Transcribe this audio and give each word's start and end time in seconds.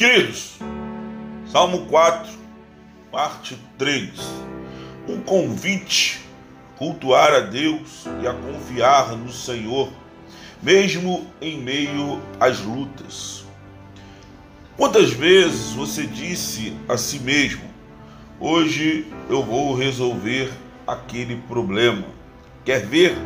Queridos, 0.00 0.56
Salmo 1.52 1.84
4, 1.84 2.32
parte 3.12 3.58
3. 3.76 4.10
Um 5.06 5.20
convite 5.20 6.22
cultuar 6.78 7.34
a 7.34 7.40
Deus 7.40 8.06
e 8.22 8.26
a 8.26 8.32
confiar 8.32 9.14
no 9.14 9.30
Senhor, 9.30 9.92
mesmo 10.62 11.26
em 11.38 11.60
meio 11.60 12.18
às 12.40 12.60
lutas. 12.60 13.44
Quantas 14.74 15.10
vezes 15.10 15.72
você 15.72 16.06
disse 16.06 16.74
a 16.88 16.96
si 16.96 17.18
mesmo: 17.18 17.68
Hoje 18.40 19.06
eu 19.28 19.42
vou 19.42 19.74
resolver 19.74 20.50
aquele 20.86 21.36
problema? 21.46 22.06
Quer 22.64 22.86
ver? 22.86 23.18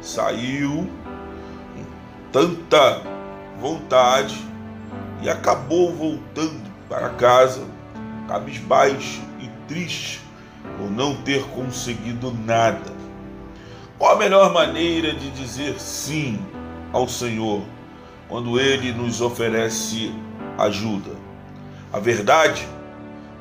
Saiu 0.00 0.88
tanta 2.32 3.02
vontade 3.60 4.47
e 5.22 5.28
acabou 5.28 5.92
voltando 5.94 6.68
para 6.88 7.10
casa, 7.10 7.62
cabisbaixo 8.26 9.20
e 9.40 9.48
triste 9.66 10.20
por 10.76 10.90
não 10.90 11.14
ter 11.22 11.42
conseguido 11.48 12.32
nada. 12.32 12.92
Qual 13.98 14.14
a 14.14 14.18
melhor 14.18 14.52
maneira 14.52 15.12
de 15.12 15.30
dizer 15.30 15.78
sim 15.80 16.38
ao 16.92 17.08
Senhor 17.08 17.62
quando 18.28 18.60
Ele 18.60 18.92
nos 18.92 19.20
oferece 19.20 20.12
ajuda? 20.56 21.10
A 21.92 21.98
verdade, 21.98 22.66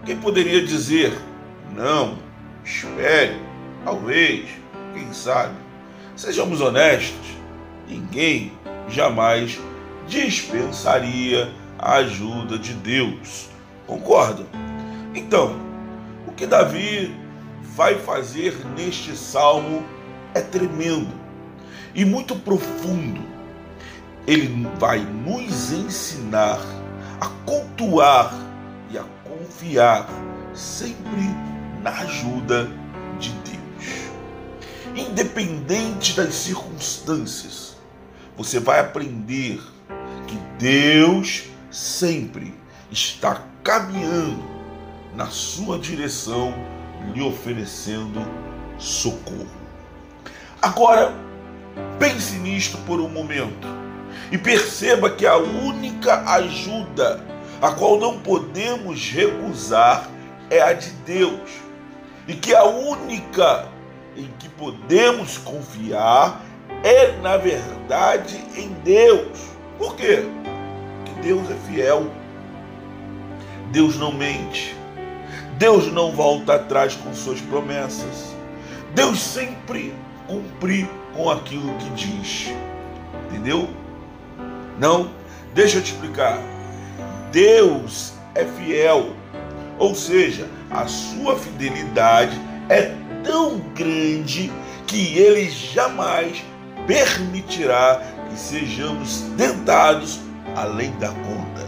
quem 0.05 0.17
poderia 0.17 0.65
dizer 0.65 1.13
não, 1.75 2.17
espere, 2.63 3.39
talvez, 3.83 4.49
quem 4.93 5.13
sabe? 5.13 5.53
Sejamos 6.15 6.59
honestos, 6.59 7.27
ninguém 7.87 8.51
jamais 8.89 9.59
dispensaria 10.07 11.51
a 11.77 11.95
ajuda 11.95 12.57
de 12.57 12.73
Deus. 12.73 13.49
Concordam? 13.85 14.45
Então, 15.13 15.55
o 16.27 16.31
que 16.31 16.45
Davi 16.45 17.15
vai 17.61 17.95
fazer 17.95 18.55
neste 18.75 19.15
salmo 19.15 19.83
é 20.33 20.41
tremendo 20.41 21.13
e 21.93 22.03
muito 22.05 22.35
profundo. 22.35 23.21
Ele 24.25 24.67
vai 24.77 24.99
nos 24.99 25.71
ensinar 25.71 26.59
a 27.19 27.27
cultuar 27.45 28.33
e 28.91 28.97
a 28.97 29.03
confiar 29.23 30.07
sempre 30.53 31.23
na 31.81 31.91
ajuda 31.91 32.69
de 33.19 33.31
Deus. 33.31 35.07
Independente 35.07 36.15
das 36.15 36.33
circunstâncias, 36.33 37.77
você 38.35 38.59
vai 38.59 38.79
aprender 38.79 39.61
que 40.27 40.35
Deus 40.59 41.45
sempre 41.77 42.55
está 42.91 43.43
caminhando 43.63 44.43
na 45.13 45.27
sua 45.27 45.77
direção, 45.77 46.51
lhe 47.13 47.21
oferecendo 47.21 48.25
socorro. 48.79 49.45
Agora, 50.59 51.13
pense 51.99 52.35
nisto 52.39 52.79
por 52.79 52.99
um 52.99 53.07
momento 53.07 53.67
e 54.31 54.39
perceba 54.39 55.11
que 55.11 55.27
a 55.27 55.37
única 55.37 56.23
ajuda 56.31 57.23
a 57.61 57.71
qual 57.71 57.99
não 57.99 58.19
podemos 58.21 59.11
recusar 59.11 60.09
é 60.49 60.59
a 60.59 60.73
de 60.73 60.89
Deus, 61.05 61.49
e 62.27 62.33
que 62.33 62.55
a 62.55 62.63
única 62.63 63.67
em 64.15 64.31
que 64.39 64.49
podemos 64.49 65.37
confiar 65.37 66.41
é, 66.83 67.11
na 67.21 67.37
verdade, 67.37 68.43
em 68.55 68.69
Deus. 68.83 69.37
Por 69.77 69.95
quê? 69.95 70.25
Deus 71.21 71.49
é 71.49 71.55
fiel. 71.69 72.11
Deus 73.71 73.97
não 73.97 74.11
mente. 74.11 74.75
Deus 75.57 75.91
não 75.91 76.11
volta 76.11 76.55
atrás 76.55 76.95
com 76.95 77.13
suas 77.13 77.41
promessas. 77.41 78.35
Deus 78.93 79.19
sempre 79.19 79.93
cumpre 80.27 80.89
com 81.15 81.29
aquilo 81.29 81.73
que 81.75 81.89
diz. 81.91 82.51
Entendeu? 83.29 83.69
Não? 84.79 85.09
Deixa 85.53 85.77
eu 85.77 85.81
te 85.81 85.93
explicar. 85.93 86.39
Deus 87.31 88.13
é 88.35 88.45
fiel. 88.45 89.13
Ou 89.79 89.93
seja, 89.95 90.47
a 90.69 90.87
sua 90.87 91.37
fidelidade 91.37 92.39
é 92.69 92.93
tão 93.23 93.59
grande 93.75 94.51
que 94.85 95.17
ele 95.17 95.49
jamais 95.49 96.43
permitirá 96.85 98.01
que 98.29 98.39
sejamos 98.39 99.23
tentados 99.37 100.19
além 100.57 100.91
da 100.93 101.09
conta. 101.09 101.67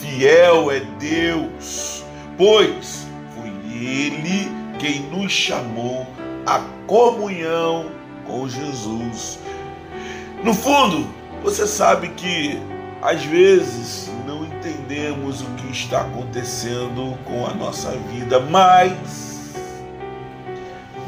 Fiel 0.00 0.70
é 0.70 0.80
Deus, 0.98 2.02
pois 2.38 3.06
foi 3.34 3.50
Ele 3.70 4.50
quem 4.78 5.02
nos 5.10 5.30
chamou 5.30 6.06
à 6.46 6.60
comunhão 6.86 7.90
com 8.26 8.48
Jesus. 8.48 9.38
No 10.42 10.54
fundo, 10.54 11.06
você 11.42 11.66
sabe 11.66 12.08
que 12.08 12.58
às 13.02 13.22
vezes 13.24 14.10
não 14.26 14.46
entendemos 14.46 15.42
o 15.42 15.46
que 15.56 15.70
está 15.70 16.00
acontecendo 16.00 17.18
com 17.24 17.46
a 17.46 17.52
nossa 17.52 17.90
vida, 18.12 18.40
mas 18.40 19.52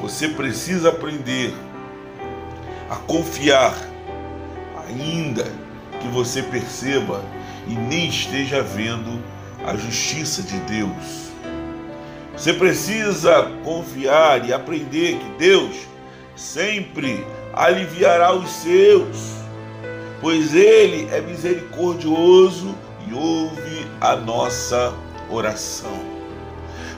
você 0.00 0.28
precisa 0.28 0.90
aprender 0.90 1.54
a 2.90 2.96
confiar 2.96 3.74
ainda 4.86 5.63
que 6.04 6.08
você 6.08 6.42
perceba 6.42 7.24
e 7.66 7.74
nem 7.74 8.08
esteja 8.08 8.62
vendo 8.62 9.22
a 9.66 9.74
justiça 9.74 10.42
de 10.42 10.58
Deus. 10.60 11.32
Você 12.36 12.52
precisa 12.52 13.50
confiar 13.64 14.46
e 14.46 14.52
aprender 14.52 15.16
que 15.16 15.38
Deus 15.38 15.74
sempre 16.36 17.24
aliviará 17.54 18.34
os 18.34 18.50
seus, 18.50 19.36
pois 20.20 20.54
Ele 20.54 21.08
é 21.10 21.22
misericordioso 21.22 22.74
e 23.08 23.14
ouve 23.14 23.86
a 23.98 24.14
nossa 24.14 24.92
oração. 25.30 25.98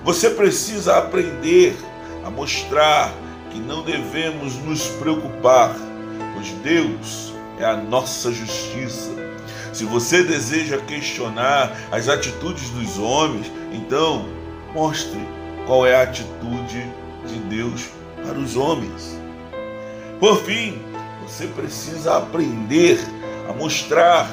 Você 0.03 0.31
precisa 0.31 0.97
aprender 0.97 1.77
a 2.25 2.31
mostrar 2.31 3.12
que 3.53 3.59
não 3.61 3.84
devemos 3.84 4.56
nos 4.65 4.88
preocupar, 4.88 5.77
pois 6.34 6.50
Deus 6.65 7.35
é 7.59 7.65
a 7.65 7.77
nossa 7.77 8.33
justiça. 8.33 9.11
Se 9.72 9.84
você 9.84 10.22
deseja 10.22 10.78
questionar 10.78 11.77
as 11.91 12.09
atitudes 12.09 12.71
dos 12.71 12.99
homens, 12.99 13.50
então 13.72 14.27
mostre 14.75 15.21
qual 15.67 15.87
é 15.87 15.94
a 15.94 16.03
atitude 16.03 16.91
de 17.27 17.39
Deus 17.49 17.89
para 18.25 18.39
os 18.39 18.56
homens. 18.56 19.19
Por 20.19 20.43
fim, 20.43 20.78
você 21.22 21.47
precisa 21.49 22.17
aprender 22.17 22.99
a 23.49 23.53
mostrar 23.53 24.28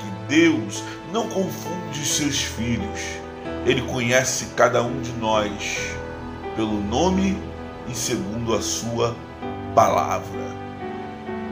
que 0.00 0.34
Deus 0.34 0.82
não 1.12 1.28
confunde 1.28 2.04
seus 2.04 2.42
filhos. 2.42 3.00
Ele 3.64 3.82
conhece 3.82 4.46
cada 4.56 4.82
um 4.82 5.00
de 5.00 5.12
nós 5.12 5.78
pelo 6.56 6.80
nome 6.80 7.38
e 7.88 7.94
segundo 7.94 8.54
a 8.54 8.60
sua 8.60 9.14
palavra. 9.74 10.56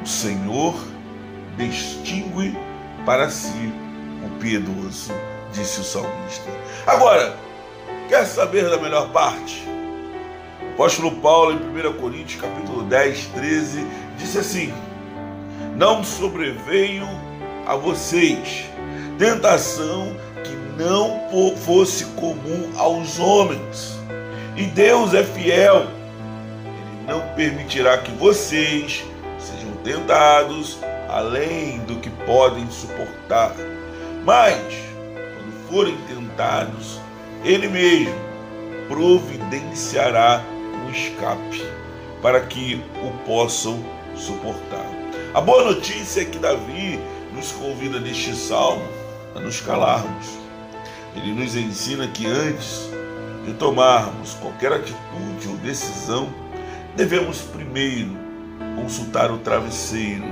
O 0.03 0.07
Senhor 0.07 0.75
distingue 1.57 2.57
para 3.05 3.31
si 3.31 3.73
o 4.25 4.39
piedoso, 4.39 5.13
disse 5.53 5.81
o 5.81 5.85
salmista. 5.85 6.51
Agora, 6.87 7.37
quer 8.09 8.25
saber 8.27 8.69
da 8.69 8.79
melhor 8.79 9.11
parte? 9.11 9.67
O 10.63 10.73
apóstolo 10.75 11.13
Paulo, 11.13 11.53
em 11.53 11.89
1 11.89 11.93
Coríntios, 11.95 12.41
capítulo 12.41 12.83
10, 12.83 13.27
13, 13.29 13.87
disse 14.19 14.39
assim: 14.39 14.75
Não 15.77 16.05
sobreveio 16.05 17.07
a 17.67 17.75
vocês 17.77 18.67
tentação 19.19 20.15
que 20.45 20.83
não 20.83 21.23
fosse 21.57 22.05
comum 22.17 22.73
aos 22.77 23.19
homens. 23.19 23.99
E 24.57 24.65
Deus 24.65 25.15
é 25.15 25.25
fiel. 25.25 25.87
Ele 26.67 27.07
não 27.09 27.21
permitirá 27.35 27.99
que 27.99 28.11
vocês 28.13 29.05
sejam 29.39 29.73
tentados 29.83 30.79
além 31.17 31.79
do 31.81 31.97
que 31.97 32.11
podem 32.11 32.71
suportar. 32.71 33.55
Mas, 34.25 34.59
quando 35.15 35.69
forem 35.71 35.97
tentados, 36.07 37.01
Ele 37.43 37.69
mesmo 37.69 38.15
providenciará 38.87 40.45
um 40.85 40.91
escape 40.91 41.65
para 42.21 42.41
que 42.41 42.83
o 43.03 43.11
possam 43.25 43.83
suportar. 44.15 44.87
A 45.33 45.41
boa 45.41 45.65
notícia 45.65 46.21
é 46.21 46.25
que 46.25 46.39
Davi 46.39 47.01
nos 47.33 47.53
convida 47.53 47.99
neste 47.99 48.35
salmo 48.35 48.87
a 49.35 49.41
nos 49.41 49.61
calarmos. 49.61 50.27
Ele 51.15 51.33
nos 51.33 51.57
ensina 51.57 52.07
que 52.09 52.27
antes 52.27 52.91
de 53.47 53.55
tomarmos 53.55 54.35
qualquer 54.35 54.73
atitude 54.73 55.49
ou 55.49 55.57
decisão, 55.59 56.29
devemos 56.95 57.41
primeiro 57.41 58.11
consultar 58.77 59.31
o 59.31 59.39
travesseiro 59.39 60.25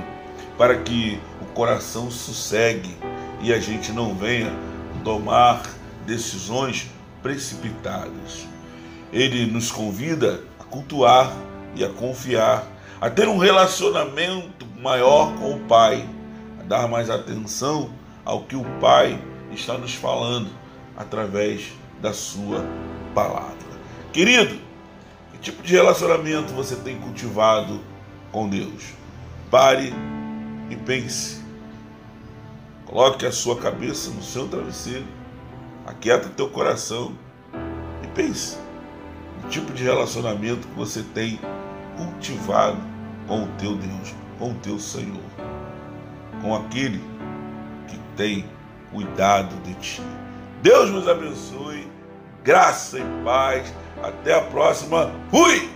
para 0.57 0.77
que 0.77 1.19
o 1.41 1.45
coração 1.53 2.09
sossegue 2.09 2.95
e 3.41 3.53
a 3.53 3.59
gente 3.59 3.91
não 3.91 4.15
venha 4.15 4.51
tomar 5.03 5.63
decisões 6.05 6.89
precipitadas. 7.21 8.47
Ele 9.11 9.45
nos 9.45 9.71
convida 9.71 10.41
a 10.59 10.63
cultuar 10.63 11.31
e 11.75 11.83
a 11.83 11.89
confiar, 11.89 12.65
a 12.99 13.09
ter 13.09 13.27
um 13.27 13.37
relacionamento 13.37 14.65
maior 14.79 15.35
com 15.35 15.55
o 15.55 15.59
Pai, 15.61 16.07
a 16.59 16.63
dar 16.63 16.87
mais 16.87 17.09
atenção 17.09 17.89
ao 18.23 18.43
que 18.43 18.55
o 18.55 18.63
Pai 18.79 19.21
está 19.51 19.77
nos 19.77 19.93
falando 19.93 20.49
através 20.97 21.73
da 22.01 22.13
sua 22.13 22.65
palavra. 23.13 23.55
Querido, 24.11 24.59
que 25.31 25.37
tipo 25.39 25.61
de 25.61 25.73
relacionamento 25.73 26.53
você 26.53 26.75
tem 26.75 26.97
cultivado 26.97 27.81
com 28.31 28.47
Deus? 28.47 28.93
Pare 29.51 29.93
e 30.69 30.75
pense. 30.75 31.41
Coloque 32.85 33.25
a 33.25 33.31
sua 33.31 33.57
cabeça 33.57 34.11
no 34.11 34.21
seu 34.21 34.47
travesseiro, 34.47 35.05
aquieta 35.85 36.29
teu 36.29 36.49
coração 36.49 37.13
e 38.03 38.07
pense 38.07 38.57
no 39.41 39.49
tipo 39.49 39.73
de 39.73 39.83
relacionamento 39.83 40.67
que 40.67 40.75
você 40.75 41.03
tem 41.13 41.39
cultivado 41.97 42.77
com 43.27 43.43
o 43.43 43.47
teu 43.57 43.75
Deus, 43.75 44.13
com 44.37 44.51
o 44.51 44.55
teu 44.55 44.79
Senhor, 44.79 45.23
com 46.41 46.55
aquele 46.55 47.01
que 47.87 47.97
tem 48.15 48.45
cuidado 48.91 49.55
de 49.63 49.73
ti. 49.75 50.01
Deus 50.61 50.89
nos 50.89 51.07
abençoe, 51.07 51.87
graça 52.43 52.99
e 52.99 53.03
paz. 53.23 53.73
Até 54.01 54.35
a 54.35 54.41
próxima. 54.41 55.11
Fui! 55.31 55.74